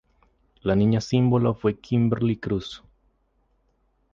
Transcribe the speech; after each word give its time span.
La 0.63 0.75
niña 0.75 0.99
símbolo 0.99 1.53
fue 1.53 1.77
Kimberly 1.79 2.35
Cruz. 2.37 2.81